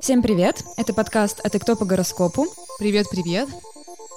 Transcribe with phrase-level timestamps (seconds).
[0.00, 0.62] Всем привет!
[0.76, 2.46] Это подкаст «А ты кто по гороскопу?»
[2.78, 3.48] Привет-привет!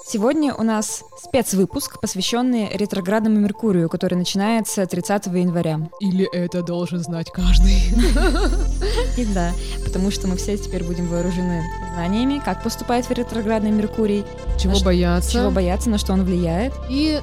[0.06, 5.88] Сегодня у нас спецвыпуск, посвященный ретроградному Меркурию, который начинается 30 января.
[5.98, 7.74] Или это должен знать каждый.
[9.16, 9.52] И да,
[9.84, 11.64] потому что мы все теперь будем вооружены
[11.94, 14.24] знаниями, как поступает в ретроградный Меркурий,
[14.58, 16.72] Чего бояться чего бояться, на что он влияет.
[16.88, 17.20] и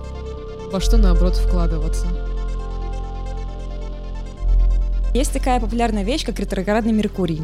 [0.71, 2.07] во что наоборот вкладываться.
[5.13, 7.41] Есть такая популярная вещь, как ретроградный Меркурий.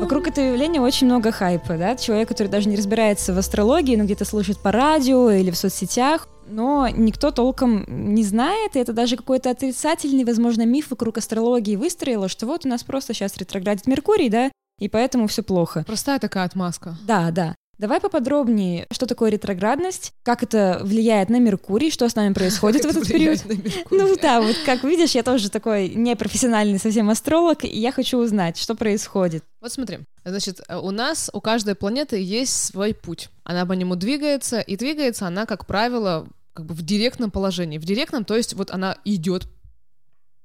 [0.00, 1.96] Вокруг этого явления очень много хайпа, да?
[1.96, 6.28] Человек, который даже не разбирается в астрологии, но где-то слушает по радио или в соцсетях,
[6.46, 12.28] но никто толком не знает, и это даже какой-то отрицательный, возможно, миф вокруг астрологии выстроило,
[12.28, 15.84] что вот у нас просто сейчас ретроградит Меркурий, да, и поэтому все плохо.
[15.86, 16.98] Простая такая отмазка.
[17.06, 17.54] Да, да.
[17.78, 22.88] Давай поподробнее, что такое ретроградность, как это влияет на Меркурий, что с нами происходит в
[22.88, 23.40] Как этот период.
[23.90, 28.56] Ну да, вот как видишь, я тоже такой непрофессиональный совсем астролог, и я хочу узнать,
[28.56, 29.44] что происходит.
[29.60, 33.28] Вот смотри, значит, э, у нас, у каждой планеты есть свой путь.
[33.42, 37.78] Она по нему двигается, и двигается она, как правило, как бы в директном положении.
[37.78, 39.48] В директном, то есть вот она идет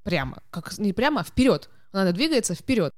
[0.04, 1.70] прямо, как не прямо, а вперед.
[1.92, 2.94] Она двигается вперед.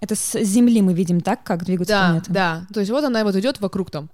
[0.00, 2.32] Это с Земли мы видим так, как двигаются Да, планеты.
[2.32, 2.66] да.
[2.72, 4.08] То есть вот она вот идет вокруг там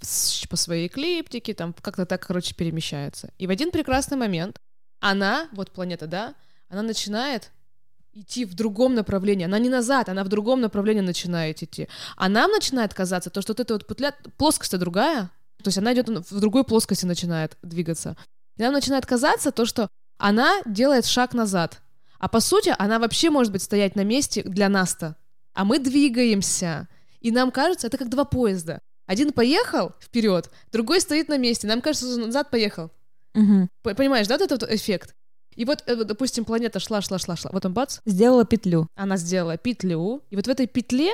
[0.48, 3.30] по своей эклиптике, там как-то так, короче, перемещается.
[3.38, 4.58] И в один прекрасный момент
[5.00, 6.34] она, вот планета, да,
[6.68, 7.50] она начинает
[8.12, 9.44] идти в другом направлении.
[9.44, 11.88] Она не назад, она в другом направлении начинает идти.
[12.16, 15.30] А нам начинает казаться то, что вот эта вот петля, плоскость другая,
[15.62, 18.16] то есть она идет в другой плоскости начинает двигаться.
[18.56, 21.80] И нам начинает казаться то, что она делает шаг назад.
[22.18, 25.16] А по сути, она вообще может быть стоять на месте для нас-то.
[25.54, 26.88] А мы двигаемся.
[27.20, 28.80] И нам кажется, это как два поезда.
[29.06, 31.66] Один поехал вперед, другой стоит на месте.
[31.66, 32.90] Нам кажется, что он назад поехал.
[33.82, 35.14] П- Понимаешь, да, вот этот вот эффект?
[35.56, 37.50] И вот, э, вот, допустим, планета шла, шла, шла, шла.
[37.52, 38.86] Вот он бац, Сделала петлю.
[38.94, 40.22] она сделала петлю.
[40.30, 41.10] И вот в этой петле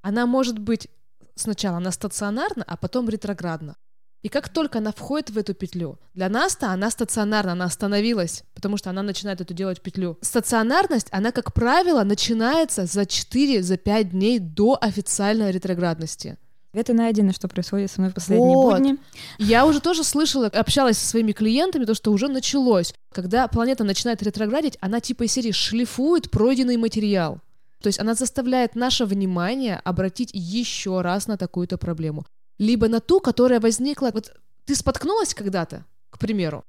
[0.00, 0.88] она может быть
[1.34, 3.76] сначала она стационарна, а потом ретроградна.
[4.26, 8.76] И как только она входит в эту петлю, для нас-то она стационарна, она остановилась, потому
[8.76, 10.18] что она начинает эту делать петлю.
[10.20, 16.38] Стационарность, она, как правило, начинается за 4-5 дней до официальной ретроградности.
[16.72, 18.80] Это найдено, что происходит со мной в последние Вот.
[18.80, 18.96] будни.
[19.38, 22.94] Я уже тоже слышала, общалась со своими клиентами, то, что уже началось.
[23.12, 27.38] Когда планета начинает ретроградить, она типа из серии шлифует пройденный материал.
[27.80, 32.26] То есть она заставляет наше внимание обратить еще раз на такую-то проблему.
[32.58, 34.10] Либо на ту, которая возникла...
[34.12, 34.34] Вот
[34.64, 36.64] ты споткнулась когда-то, к примеру.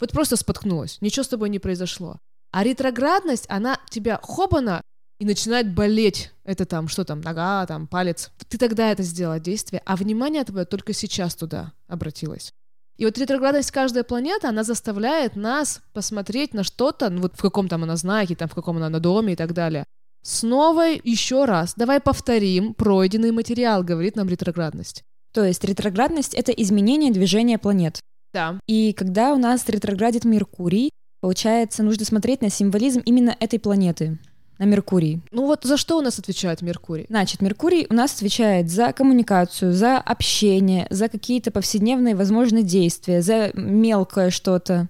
[0.00, 2.18] Вот просто споткнулась, ничего с тобой не произошло.
[2.50, 4.82] А ретроградность, она тебя хобана
[5.18, 6.32] и начинает болеть.
[6.44, 8.30] Это там, что там, нога, там, палец.
[8.48, 12.52] Ты тогда это сделала действие, а внимание твое только сейчас туда обратилось.
[12.98, 17.68] И вот ретроградность каждой планеты, она заставляет нас посмотреть на что-то, ну вот в каком
[17.68, 19.84] там она знаке, там в каком она на доме и так далее.
[20.22, 21.74] Снова еще раз.
[21.76, 25.04] Давай повторим пройденный материал, говорит нам ретроградность.
[25.32, 28.00] То есть ретроградность— это изменение движения планет.
[28.32, 28.58] Да.
[28.66, 34.18] И когда у нас ретроградит Меркурий, получается, нужно смотреть на символизм именно этой планеты,
[34.58, 35.20] на Меркурий.
[35.30, 37.06] Ну вот за что у нас отвечает Меркурий?
[37.08, 43.50] Значит, Меркурий у нас отвечает за коммуникацию, за общение, за какие-то повседневные, возможно, действия, за
[43.54, 44.88] мелкое что-то.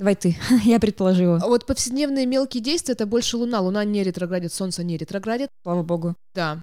[0.00, 0.34] Давай ты,
[0.64, 1.38] я предположила.
[1.42, 3.60] А Вот повседневные мелкие действия это больше Луна.
[3.60, 5.50] Луна не ретроградит, Солнце не ретроградит.
[5.62, 6.16] Слава богу.
[6.34, 6.62] Да.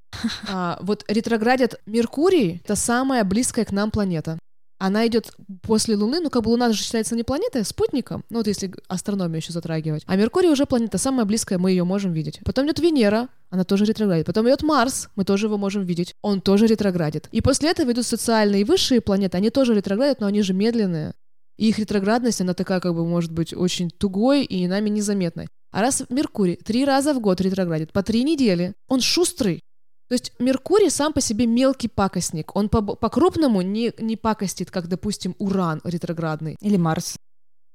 [0.50, 4.40] А, вот ретроградит Меркурий, это самая близкая к нам планета.
[4.80, 8.40] Она идет после Луны, ну как бы Луна же считается не планетой, а спутником, ну
[8.40, 10.04] вот если астрономию еще затрагивать.
[10.08, 12.40] А Меркурий уже планета самая близкая, мы ее можем видеть.
[12.44, 14.26] Потом идет Венера, она тоже ретроградит.
[14.26, 17.28] Потом идет Марс, мы тоже его можем видеть, он тоже ретроградит.
[17.32, 21.14] И после этого идут социальные и высшие планеты, они тоже ретроградят, но они же медленные.
[21.58, 25.48] И их ретроградность, она такая как бы может быть очень тугой и нами незаметной.
[25.72, 29.60] А раз Меркурий три раза в год ретроградит, по три недели, он шустрый.
[30.08, 32.56] То есть Меркурий сам по себе мелкий пакостник.
[32.56, 36.56] Он по- по-крупному не, не пакостит, как, допустим, Уран ретроградный.
[36.62, 37.18] Или Марс.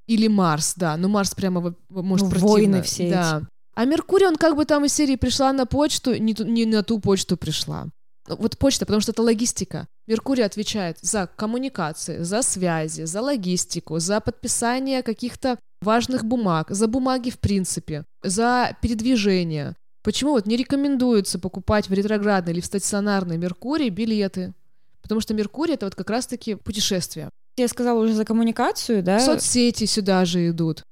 [0.07, 0.97] Или Марс, да.
[0.97, 2.49] Но Марс прямо может Ну, противно.
[2.53, 3.43] войны все да.
[3.75, 6.83] А Меркурий, он как бы там из серии пришла на почту, не, ту- не на
[6.83, 7.89] ту почту пришла.
[8.29, 9.87] Ну, Вот почта, потому что это логистика.
[10.07, 17.31] Меркурий отвечает за коммуникации, за связи, за логистику, за подписание каких-то важных бумаг, за бумаги
[17.31, 19.77] в принципе, за передвижение.
[20.03, 24.53] Почему вот не рекомендуется покупать в ретроградный или в стационарный Меркурий билеты?
[25.01, 27.29] Потому что Меркурий— это вот как раз-таки путешествие.
[27.57, 29.21] Я сказала уже за коммуникацию, да?
[29.21, 30.83] Соцсети сюда же идут.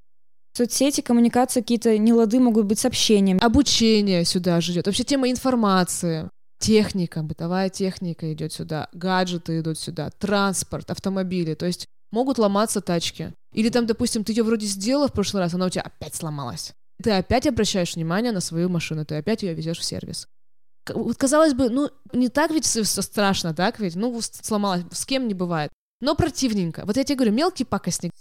[0.57, 3.39] Соцсети, коммуникации, какие-то нелады могут быть с общением.
[3.41, 4.87] Обучение сюда же идет.
[4.87, 6.29] Вообще тема информации.
[6.61, 11.55] Техника, бытовая техника идет сюда, гаджеты идут сюда, транспорт, автомобили.
[11.55, 13.33] То есть могут ломаться тачки.
[13.55, 16.75] Или там, допустим, ты ее вроде сделала в прошлый раз, она у тебя опять сломалась.
[17.03, 20.29] ты опять обращаешь внимание на свою машину, ты опять ее везешь в сервис.
[20.93, 23.97] Вот казалось бы, ну, не так ведь все страшно, так ведь?
[23.97, 25.71] Ну, сломалась, с кем не бывает.
[26.03, 26.85] Но противненько.
[26.85, 28.13] Вот я тебе говорю, мелкий пакостник.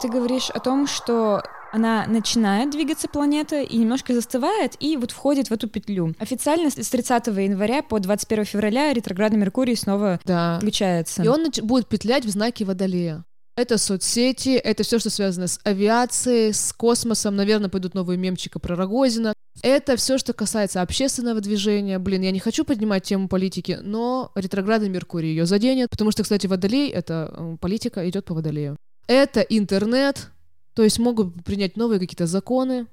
[0.00, 1.42] Ты говоришь о том, что
[1.74, 6.14] она начинает двигаться планета и немножко застывает, и вот входит в эту петлю.
[6.20, 10.58] Официально с 30 января по 21 февраля ретроградный Меркурий снова да.
[10.58, 11.24] включается.
[11.24, 13.24] И он будет петлять в знаке Водолея.
[13.56, 17.34] Это соцсети, это все, что связано с авиацией, с космосом.
[17.34, 19.32] Наверное, пойдут новые мемчики про Рогозина.
[19.62, 21.98] Это все, что касается общественного движения.
[21.98, 26.46] Блин, я не хочу поднимать тему политики, но ретроградный Меркурий ее заденет, потому что, кстати,
[26.46, 28.76] Водолей— это э, политика идет по Водолею.
[29.06, 30.30] Это интернет,
[30.74, 32.86] то есть могут принять новые какие-то законы,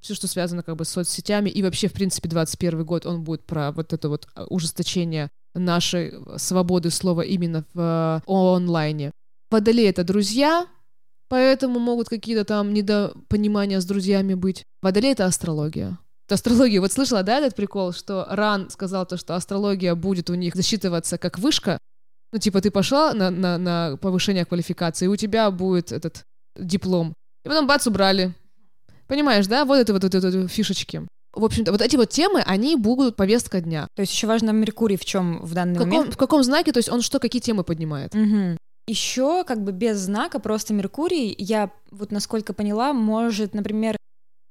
[0.00, 3.44] все, что связано как бы с соцсетями, и вообще, в принципе, 21 год, он будет
[3.44, 9.10] про вот это вот э, ужесточение нашей свободы слова именно в э, онлайне.
[9.50, 10.66] Водолей— это друзья,
[11.28, 14.64] поэтому могут какие-то там недопонимания с друзьями быть.
[14.82, 15.98] Водолей— это астрология.
[16.26, 16.80] Это астрология.
[16.80, 21.18] Вот слышала, да, этот прикол, что Ран сказал то, что астрология будет у них засчитываться
[21.18, 21.78] как вышка.
[22.32, 26.24] Ну, типа, ты пошла на, на, на повышение квалификации, и у тебя будет этот
[26.58, 27.14] диплом.
[27.44, 28.34] И потом бац, убрали.
[29.06, 29.64] Понимаешь, да?
[29.64, 31.06] Вот это вот, вот, вот, вот фишечки.
[31.32, 33.86] В общем-то, вот эти вот темы, они будут повестка дня.
[33.94, 36.14] То есть еще важно Меркурий в чем в данный в каком, момент?
[36.14, 38.14] В каком знаке, то есть он что, какие темы поднимает?
[38.14, 38.56] Угу.
[38.88, 43.96] Еще как бы без знака, просто Меркурий, я вот насколько поняла, может, например,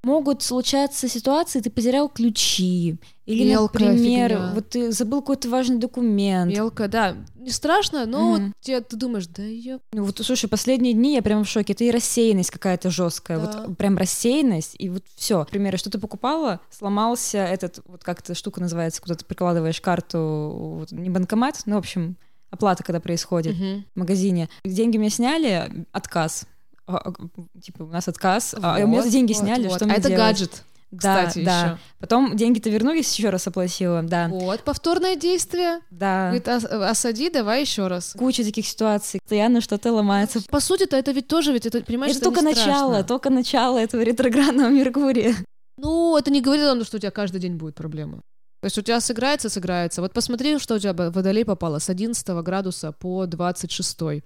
[0.07, 4.51] могут случаться ситуации, ты потерял ключи, или, Мелкая например, фигня.
[4.55, 6.49] вот ты забыл какой-то важный документ.
[6.49, 7.17] Мелко, да.
[7.35, 8.45] Не страшно, но mm-hmm.
[8.45, 9.79] вот тебе, ты думаешь, да я...
[9.91, 11.73] Ну вот, слушай, последние дни я прям в шоке.
[11.73, 13.39] Это и рассеянность какая-то жесткая.
[13.39, 13.65] Да.
[13.67, 15.39] Вот прям рассеянность, и вот все.
[15.39, 20.77] Например, что ты покупала, сломался этот, вот как эта штука называется, куда ты прикладываешь карту,
[20.79, 22.15] вот, не банкомат, ну, в общем,
[22.49, 23.83] оплата, когда происходит mm-hmm.
[23.93, 24.47] в магазине.
[24.63, 26.45] Деньги мне сняли, отказ.
[26.87, 27.13] А, а,
[27.61, 29.75] типа, у нас отказ, вот, а у меня деньги вот, сняли, вот.
[29.75, 30.17] что а мне это делать?
[30.17, 30.63] гаджет.
[30.89, 31.65] Да, Кстати, да.
[31.65, 31.77] Еще.
[31.99, 34.29] Потом деньги-то вернулись, еще раз оплатила, да.
[34.29, 35.81] Вот, повторное действие.
[35.91, 36.31] Да.
[36.31, 38.15] Говорит, осади, давай еще раз.
[38.17, 40.41] Куча таких ситуаций, постоянно что-то ломается.
[40.49, 43.03] По сути-то это ведь тоже, ведь это, понимаешь, это, это только начало, страшно.
[43.03, 45.35] только начало этого ретроградного Меркурия.
[45.77, 48.21] Ну, это не говорит о том, что у тебя каждый день будет проблема.
[48.61, 50.01] То есть у тебя сыграется, сыграется.
[50.01, 54.23] Вот посмотри, что у тебя водолей попало с 11 градуса по 26.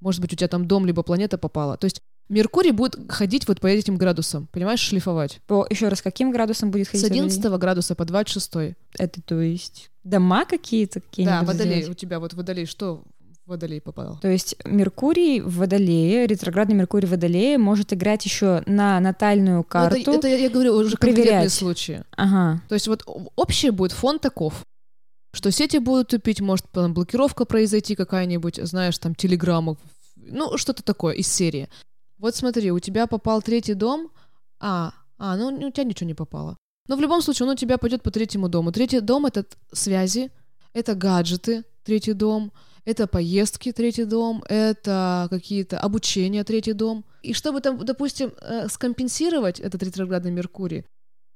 [0.00, 1.76] Может быть, у тебя там дом либо планета попала.
[1.76, 5.40] То есть Меркурий будет ходить вот по этим градусам, понимаешь, шлифовать.
[5.48, 7.04] По еще раз, каким градусом будет ходить?
[7.04, 7.58] С 11 водолей?
[7.58, 8.76] градуса по 26.
[8.98, 11.00] Это то есть дома какие-то?
[11.00, 11.82] Какие да, водолей.
[11.82, 11.90] Сделать?
[11.90, 13.02] У тебя вот водолей что
[13.46, 14.18] водолей попал?
[14.22, 19.96] То есть Меркурий в водолее, ретроградный Меркурий в водолее может играть еще на натальную карту.
[19.96, 21.24] Ну, это, это я говорю уже проверять.
[21.24, 22.04] конкретные случаи.
[22.16, 22.62] Ага.
[22.68, 23.02] То есть вот
[23.34, 24.64] общий будет фон таков
[25.32, 29.78] что сети будут тупить, может там, блокировка произойти какая-нибудь, знаешь, там телеграмму,
[30.16, 31.68] ну что-то такое из серии.
[32.18, 34.10] Вот смотри, у тебя попал третий дом,
[34.58, 36.56] а, а, ну у тебя ничего не попало.
[36.88, 38.72] Но в любом случае он у тебя пойдет по третьему дому.
[38.72, 40.30] Третий дом— это связи,
[40.72, 42.52] это гаджеты, третий дом,
[42.84, 47.04] это поездки, третий дом, это какие-то обучения, третий дом.
[47.22, 50.84] И чтобы там, допустим, э, скомпенсировать этот ретроградный Меркурий,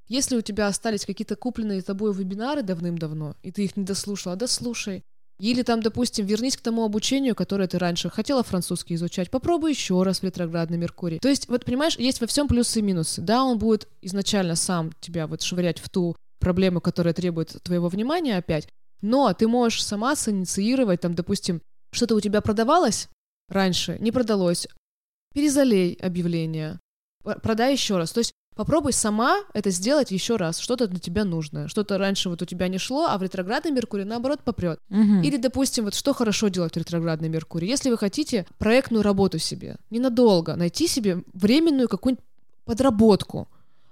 [0.07, 5.03] если у тебя остались какие-то купленные тобой вебинары давным-давно, и ты их не дослушала, дослушай.
[5.41, 10.01] Или там, допустим, вернись к тому обучению, которое ты раньше хотела французский изучать, попробуй еще
[10.03, 11.19] раз в ретроградный Меркурий.
[11.19, 13.21] То есть, вот понимаешь, есть во всем плюсы и минусы.
[13.21, 18.37] Да, он будет изначально сам тебя вот швырять в ту проблему, которая требует твоего внимания
[18.37, 18.69] опять,
[19.01, 23.09] но ты можешь сама синициировать, там, допустим, что-то у тебя продавалось
[23.49, 24.69] раньше, не продалось,
[25.35, 26.81] перезалей объявление,
[27.23, 28.13] продай еще раз.
[28.13, 30.59] То есть Попробуй сама это сделать еще раз.
[30.59, 31.69] Что-то для тебя нужное.
[31.69, 34.79] Что-то раньше вот у тебя не шло, а в ретроградный Меркурий наоборот попрет.
[34.91, 35.23] Угу.
[35.23, 37.69] Или, допустим, вот что хорошо делать в ретроградный Меркурий?
[37.69, 42.25] Если вы хотите проектную работу себе, ненадолго, найти себе временную какую-нибудь
[42.65, 43.49] подработку,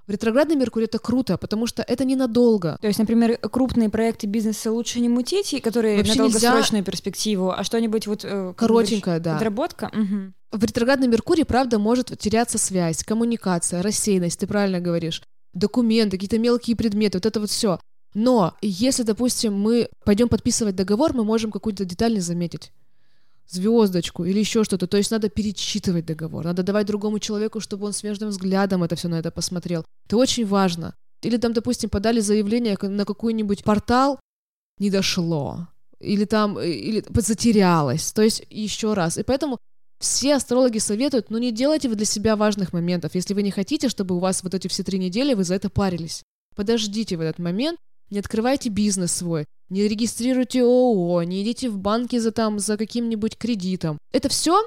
[0.06, 2.76] в ретроградный Меркурий это круто, потому что это ненадолго.
[2.80, 6.90] То есть, например, крупные проекты бизнеса лучше не мутить, которые Вообще на долгосрочную нельзя...
[6.90, 8.24] перспективу, а что-нибудь вот...
[8.24, 9.34] Э, Коротенькое, да.
[9.34, 9.90] Подработка?
[9.92, 10.32] Угу.
[10.52, 15.22] В ретроградный Меркурий, правда, может теряться связь, коммуникация, рассеянность, ты правильно говоришь,
[15.54, 17.80] документы, какие-то мелкие предметы, вот это вот все.
[18.14, 22.70] Но если, допустим, мы пойдем подписывать договор, мы можем какую-то деталь не заметить
[23.48, 24.86] звездочку или еще что-то.
[24.86, 29.08] То есть надо перечитывать договор, надо давать другому человеку, чтобы он свежим взглядом это все
[29.08, 29.84] на это посмотрел.
[30.06, 30.94] Это очень важно.
[31.22, 34.20] Или там, допустим, подали заявление на какой-нибудь портал,
[34.78, 35.68] не дошло.
[36.00, 38.12] Или там, э, или затерялось.
[38.12, 39.18] То есть еще раз.
[39.18, 39.58] И поэтому
[40.02, 43.88] все астрологи советуют, ну не делайте вы для себя важных моментов, если вы не хотите,
[43.88, 46.22] чтобы у вас вот эти все три недели вы за это парились.
[46.56, 47.78] Подождите в этот момент,
[48.10, 53.38] не открывайте бизнес свой, не регистрируйте ООО, не идите в банки за там за каким-нибудь
[53.38, 53.96] кредитом.
[54.12, 54.60] Это все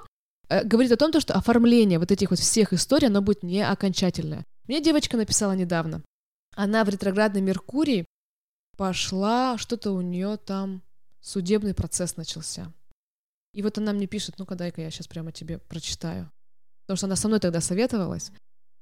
[0.47, 3.61] э, говорит о том, то, что оформление вот этих вот всех историй, оно будет не
[3.61, 4.45] окончательное.
[4.67, 6.01] Мне девочка написала недавно.
[6.55, 8.05] Она в ретроградный Меркурий
[8.77, 10.81] пошла, что-то у нее там
[11.21, 12.71] судебный процесс начался.
[13.55, 16.29] И вот она мне пишет, ну-ка дай-ка я сейчас прямо тебе прочитаю.
[16.85, 18.31] Потому что она со мной тогда советовалась.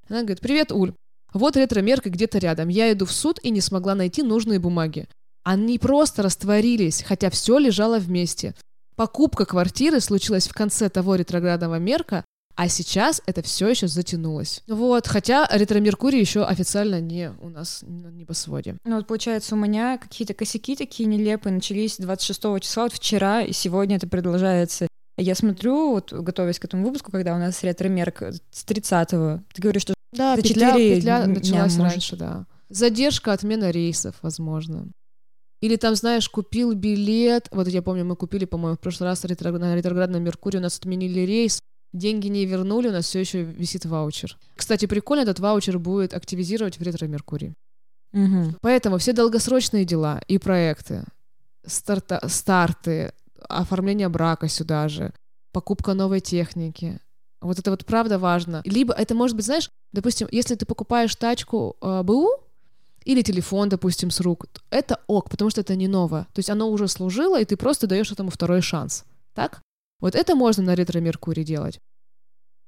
[0.09, 0.95] Она говорит, привет, Уль.
[1.31, 2.69] Вот ретро-мерка где-то рядом.
[2.69, 5.07] Я иду в суд и не смогла найти нужные бумаги.
[5.43, 8.55] Они просто растворились, хотя все лежало вместе.
[8.95, 12.25] Покупка квартиры случилась в конце того ретроградного мерка,
[12.55, 14.61] а сейчас это все еще затянулось.
[14.67, 18.77] Вот, хотя ретро-меркурий еще официально не у нас на небосводе.
[18.85, 23.53] Ну вот получается, у меня какие-то косяки такие нелепые начались 26 числа, вот вчера, и
[23.53, 24.87] сегодня это продолжается.
[25.17, 29.83] Я смотрю, вот готовясь к этому выпуску, когда у нас ретро-мерк с 30-го, ты говоришь,
[29.83, 31.93] что да, за петля, 4 петля началась может...
[31.93, 32.45] раньше, да.
[32.69, 34.87] Задержка, отмена рейсов, возможно.
[35.61, 39.27] Или там, знаешь, купил билет, вот я помню, мы купили, по-моему, в прошлый раз на
[39.27, 41.61] ретроградном Меркурии, у нас отменили рейс,
[41.93, 44.37] деньги не вернули, у нас все еще висит ваучер.
[44.55, 47.53] Кстати, прикольно, этот ваучер будет активизировать в ретро-меркурий.
[48.13, 48.55] Угу.
[48.61, 51.03] Поэтому все долгосрочные дела и проекты,
[51.65, 53.13] старта, старты,
[53.47, 55.13] оформление брака сюда же,
[55.51, 56.99] покупка новой техники.
[57.41, 58.61] Вот это вот правда важно.
[58.65, 62.29] Либо это может быть, знаешь, допустим, если ты покупаешь тачку э, БУ,
[63.05, 66.23] или телефон, допустим, с рук, это ок, потому что это не новое.
[66.33, 69.03] То есть оно уже служило, и ты просто даешь этому второй шанс.
[69.33, 69.61] Так?
[70.03, 71.79] Вот это можно на ретро-меркурии делать.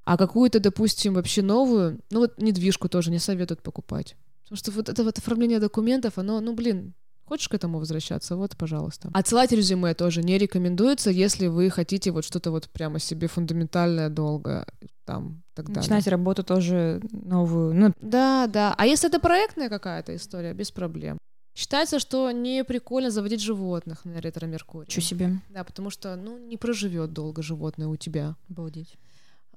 [0.06, 4.16] А какую-то, допустим, вообще новую, ну вот недвижку тоже не советуют покупать.
[4.44, 6.94] Потому что вот это вот оформление документов, оно, ну блин,
[7.28, 8.36] Хочешь к этому возвращаться?
[8.36, 9.10] Вот, пожалуйста.
[9.12, 14.68] Отсылать резюме тоже не рекомендуется, если вы хотите вот что-то вот прямо себе фундаментальное, долго
[15.06, 15.82] там так далее.
[15.82, 17.74] Начинать работу тоже новую.
[17.74, 17.94] Ну...
[18.00, 18.76] Да, да.
[18.78, 21.18] А если это проектная какая-то история, без проблем.
[21.56, 24.90] Считается, что не прикольно заводить животных на ретро-меркурии.
[24.90, 25.40] Чу себе.
[25.50, 28.36] Да, потому что, ну, не проживет долго животное у тебя.
[28.50, 28.98] Обалдеть.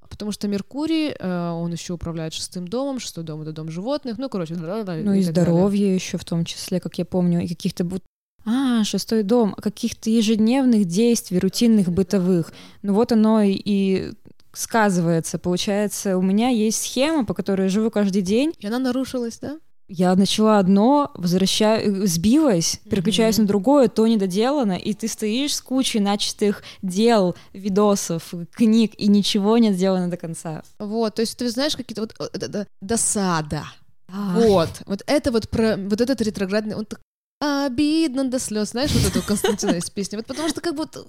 [0.08, 4.28] Потому что Меркурий, э, он еще управляет шестым домом, шестой дом это дом животных, ну,
[4.28, 8.04] короче, Ну и, и здоровье еще в том числе, как я помню, и каких-то будут
[8.46, 12.52] а, шестой дом, каких-то ежедневных действий, рутинных, бытовых.
[12.82, 14.12] Ну вот оно и
[14.52, 15.38] сказывается.
[15.38, 18.54] Получается, у меня есть схема, по которой я живу каждый день.
[18.58, 19.58] И она нарушилась, да?
[19.88, 23.42] Я начала одно, возвращаю, сбилась, переключаюсь mm-hmm.
[23.42, 29.56] на другое, то недоделано, и ты стоишь с кучей начатых дел, видосов, книг, и ничего
[29.58, 30.62] не сделано до конца.
[30.78, 33.64] Вот, то есть ты знаешь какие-то вот это, досада.
[34.08, 34.34] А.
[34.34, 37.00] Вот, вот это вот про вот этот ретроградный, он так
[37.40, 41.06] обидно до слез, знаешь, вот эту Константина из песни, вот потому что как будто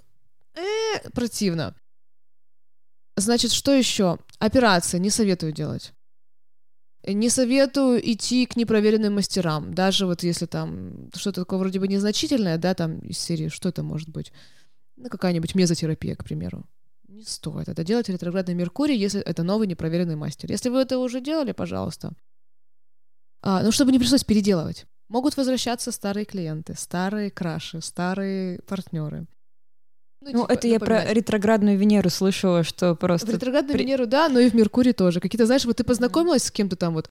[0.55, 1.75] э, противно.
[3.17, 4.19] Значит, что еще?
[4.39, 5.91] Операция не советую делать.
[7.07, 12.57] Не советую идти к непроверенным мастерам, даже вот если там что-то такое вроде бы незначительное,
[12.57, 14.33] да, там из серии, что это может быть?
[14.97, 16.65] Ну, какая-нибудь мезотерапия, к примеру.
[17.07, 20.51] Не стоит это делать ретроградный Меркурий, если это новый непроверенный мастер.
[20.51, 22.11] Если вы это уже делали, пожалуйста.
[23.41, 24.85] А, ну, чтобы не пришлось переделывать.
[25.07, 29.25] Могут возвращаться старые клиенты, старые краши, старые партнеры.
[30.21, 33.27] Ну, ну типа, это я про ретроградную Венеру слышала, что просто...
[33.27, 33.83] В ретроградную При...
[33.83, 35.21] Венеру, да, но и в Меркурий тоже.
[35.21, 37.09] Какие-то, знаешь, вот ты познакомилась с кем-то там вот,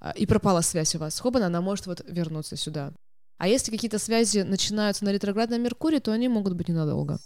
[0.00, 1.18] а, и пропала связь у вас.
[1.18, 2.92] Хобана, она может вот вернуться сюда.
[3.38, 7.18] А если какие-то связи начинаются на ретроградном Меркурии, то они могут быть ненадолго.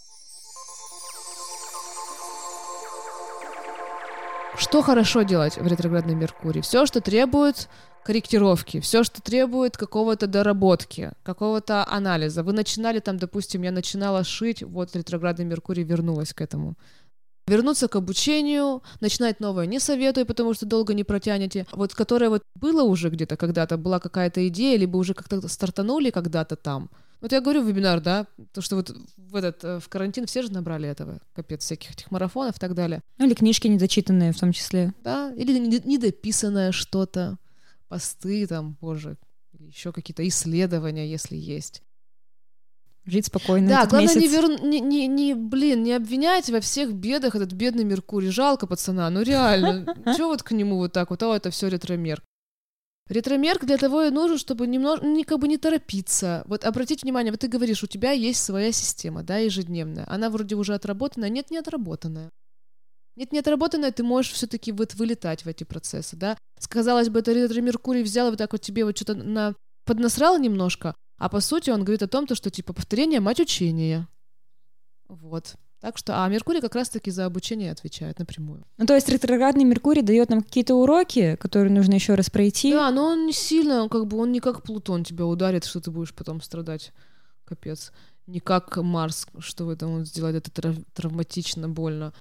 [4.57, 6.61] Что хорошо делать в ретроградном Меркурии?
[6.61, 7.69] Все, что требует
[8.03, 12.43] корректировки, все, что требует какого-то доработки, какого-то анализа.
[12.43, 16.75] Вы начинали там, допустим, я начинала шить, вот ретроградный Меркурий вернулась к этому.
[17.47, 21.65] Вернуться к обучению, начинать новое не советую, потому что долго не протянете.
[21.71, 26.55] Вот которое вот было уже где-то когда-то, была какая-то идея, либо уже как-то стартанули когда-то
[26.55, 26.89] там.
[27.19, 30.51] Вот я говорю вебинар, да, то, что вот в этот, э, в карантин все же
[30.51, 33.01] набрали этого, капец, всяких этих марафонов и так далее.
[33.19, 34.93] Ну, или книжки недочитанные в том числе.
[35.03, 37.37] Да, или недописанное что-то
[37.91, 39.17] посты там, боже,
[39.51, 41.83] или еще какие-то исследования, если есть.
[43.03, 43.67] Жить спокойно.
[43.67, 44.21] Да, главное месяц.
[44.21, 44.61] не, вер...
[44.61, 48.29] не, не, не, блин, не обвинять во всех бедах этот бедный Меркурий.
[48.29, 49.85] Жалко пацана, ну реально.
[50.17, 52.23] Чего вот к нему вот так вот, а это все ретромерк.
[53.09, 56.43] Ретромерк для того и нужен, чтобы немного, не, как бы не торопиться.
[56.45, 60.05] Вот обратите внимание, вот ты говоришь, у тебя есть своя система, да, ежедневная.
[60.07, 62.31] Она вроде уже отработанная, нет, не отработанная.
[63.15, 66.37] Нет, не отработанное, ты можешь все-таки вот вылетать в эти процессы, да.
[66.69, 69.55] Казалось бы, это ретро Меркурий взял вот так вот тебе вот что-то на...
[69.85, 74.07] поднасрал немножко, а по сути он говорит о том, то, что типа повторение мать учения.
[75.07, 75.55] Вот.
[75.81, 78.63] Так что, а Меркурий как раз-таки за обучение отвечает напрямую.
[78.77, 82.71] Ну, то есть ретроградный Меркурий дает нам какие-то уроки, которые нужно еще раз пройти.
[82.71, 85.81] Да, но он не сильно, он как бы он не как Плутон тебя ударит, что
[85.81, 86.93] ты будешь потом страдать.
[87.45, 87.91] Капец.
[88.27, 92.13] Не как Марс, что в этом он сделает это трав- травматично, больно.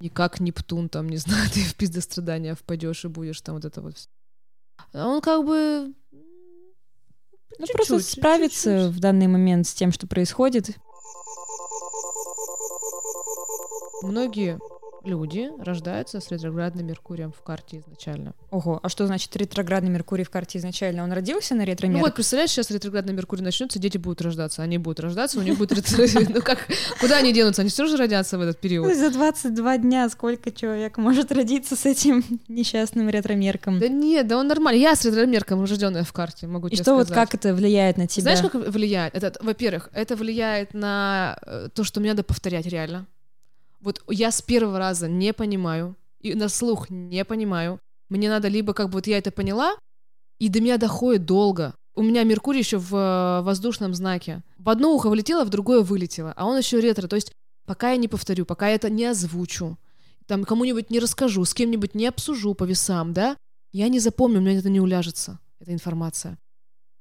[0.00, 3.80] Не как Нептун, там, не знаю, ты в пиздострадания впадешь и будешь там вот это
[3.80, 3.96] вот.
[4.92, 5.94] А он как бы...
[7.58, 8.96] Ну, просто справиться чуть-чуть.
[8.96, 10.70] в данный момент с тем, что происходит.
[14.02, 14.58] Многие
[15.04, 18.34] люди рождаются с ретроградным Меркурием в карте изначально.
[18.50, 21.04] Ого, а что значит ретроградный Меркурий в карте изначально?
[21.04, 24.78] Он родился на ретро Ну вот, представляешь, сейчас ретроградный Меркурий начнется, дети будут рождаться, они
[24.78, 25.70] будут рождаться, у них будет.
[26.30, 26.66] Ну как,
[27.00, 27.62] куда они денутся?
[27.62, 28.94] Они все же родятся в этот период.
[28.94, 33.78] За 22 дня сколько человек может родиться с этим несчастным ретромерком?
[33.78, 34.80] Да нет, да он нормальный.
[34.80, 37.08] Я с ретромерком рожденная в карте, могу И тебе что сказать.
[37.08, 38.22] вот как это влияет на тебя?
[38.22, 39.14] Знаешь, как влияет?
[39.14, 43.06] Это, во-первых, это влияет на э, то, что мне надо повторять реально.
[43.80, 47.80] Вот я с первого раза не понимаю, и на слух не понимаю.
[48.08, 49.76] Мне надо либо как бы вот я это поняла,
[50.38, 51.74] и до меня доходит долго.
[51.94, 54.42] У меня Меркурий еще в э, воздушном знаке.
[54.58, 57.08] В одно ухо влетело, в другое вылетело, а он еще ретро.
[57.08, 57.32] То есть
[57.66, 59.78] пока я не повторю, пока я это не озвучу,
[60.26, 63.36] там кому-нибудь не расскажу, с кем-нибудь не обсужу по весам, да,
[63.72, 66.38] я не запомню, у меня это не уляжется, эта информация.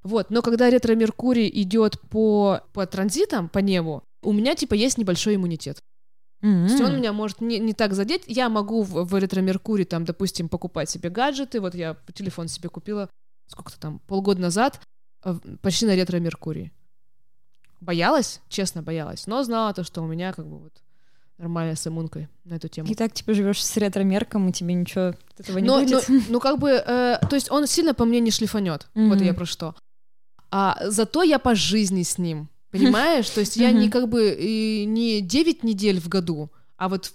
[0.03, 5.35] Вот, но когда ретро-меркурий идет по, по транзитам, по небу, у меня типа есть небольшой
[5.35, 5.79] иммунитет.
[6.41, 6.65] Mm-hmm.
[6.67, 8.23] То есть он меня может не, не так задеть.
[8.27, 11.59] Я могу в, в ретро-меркурии, там, допустим, покупать себе гаджеты.
[11.59, 13.09] Вот я телефон себе купила,
[13.47, 14.79] сколько-то там, полгода назад,
[15.23, 16.71] э, почти на ретро-меркурии.
[17.81, 20.73] Боялась, честно боялась, но знала то, что у меня как бы вот
[21.37, 22.89] нормально с иммункой на эту тему.
[22.89, 26.07] И так типа живешь с ретромерком, и тебе ничего от этого не но, будет.
[26.09, 28.87] Но, ну как бы, э, то есть он сильно по мне не шлифанет.
[28.93, 29.07] Mm-hmm.
[29.09, 29.75] Вот я про что.
[30.51, 32.49] А зато я по жизни с ним.
[32.71, 33.29] Понимаешь?
[33.29, 34.35] То есть я не как бы
[34.87, 37.11] не 9 недель в году, а вот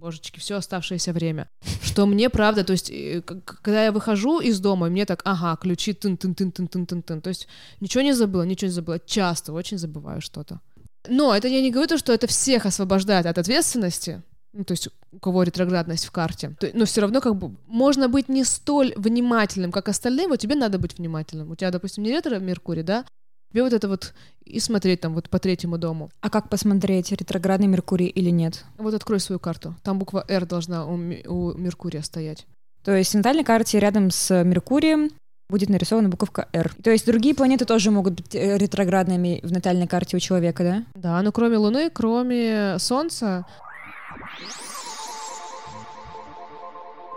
[0.00, 1.48] божечки, все оставшееся время.
[1.82, 5.92] Что мне правда, то есть, э, когда я выхожу из дома, мне так, ага, ключи
[5.92, 7.48] тын тын тын тын тын тын тын То есть
[7.80, 8.98] ничего не забыла, ничего не забыла.
[8.98, 10.60] Часто очень забываю что-то.
[11.08, 14.22] Но это я не говорю то, что это всех освобождает от ответственности,
[14.52, 16.56] ну, то есть у кого ретроградность в карте.
[16.74, 20.78] Но все равно как бы можно быть не столь внимательным, как остальные, вот тебе надо
[20.78, 21.50] быть внимательным.
[21.50, 23.04] У тебя, допустим, не ретро Меркурий, да,
[23.50, 26.10] Тебе вот это вот и смотреть там вот по третьему дому.
[26.20, 28.64] А как посмотреть, ретроградный Меркурий или нет?
[28.78, 29.74] Вот открой свою карту.
[29.82, 32.46] Там буква R должна у, у Меркурия стоять.
[32.84, 35.10] То есть в натальной карте рядом с Меркурием
[35.48, 36.72] будет нарисована буковка R.
[36.82, 40.84] То есть другие планеты тоже могут быть э, ретроградными в натальной карте у человека, да?
[40.94, 43.44] Да, но кроме Луны, кроме Солнца.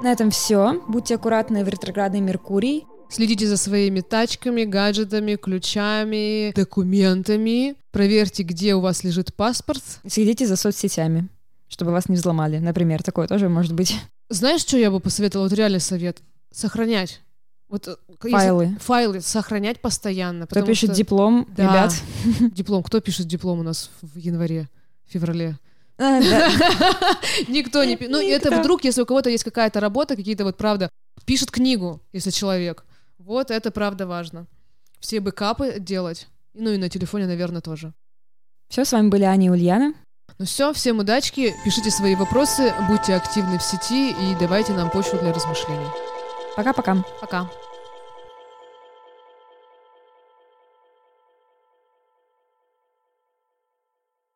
[0.01, 0.81] На этом все.
[0.87, 2.85] Будьте аккуратны в ретроградный Меркурий.
[3.09, 7.75] Следите за своими тачками, гаджетами, ключами, документами.
[7.91, 9.83] Проверьте, где у вас лежит паспорт.
[10.07, 11.27] Следите за соцсетями,
[11.67, 12.57] чтобы вас не взломали.
[12.57, 13.95] Например, такое тоже может быть.
[14.29, 15.47] Знаешь, что я бы посоветовала?
[15.47, 16.21] Вот реальный совет.
[16.51, 17.21] Сохранять.
[17.69, 18.77] Вот э, файлы.
[18.79, 20.45] Файлы сохранять постоянно.
[20.45, 20.97] Кто пишет что...
[20.97, 21.63] диплом, да.
[21.63, 21.93] ребят?
[22.53, 22.83] Диплом.
[22.83, 24.69] Кто пишет диплом у нас в январе,
[25.07, 25.57] феврале?
[25.97, 26.19] А,
[27.47, 28.11] Никто не пишет.
[28.11, 30.89] Ну, это вдруг, если у кого-то есть какая-то работа, какие-то вот, правда,
[31.25, 32.85] пишет книгу, если человек.
[33.25, 34.47] Вот это правда важно.
[34.99, 36.27] Все бэкапы делать.
[36.53, 37.93] Ну и на телефоне, наверное, тоже.
[38.67, 39.93] Все, с вами были Аня и Ульяна.
[40.39, 45.19] Ну все, всем удачки, пишите свои вопросы, будьте активны в сети и давайте нам почву
[45.19, 45.87] для размышлений.
[46.57, 46.95] Пока-пока.
[47.21, 47.37] Пока.
[47.37, 47.47] -пока.
[47.47, 47.62] Пока.